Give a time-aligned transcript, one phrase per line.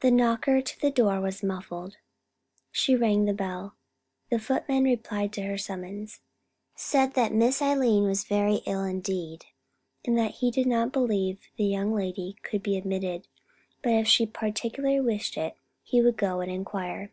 [0.00, 1.96] The knocker to the door was muffled.
[2.70, 3.76] She rang the bell.
[4.28, 6.20] The footman replied to her summons,
[6.76, 9.46] said that Miss Eileen was very ill indeed,
[10.04, 13.26] and that he did not believe the young lady could be admitted,
[13.80, 17.10] but if she particularly wished it, he would go and inquire.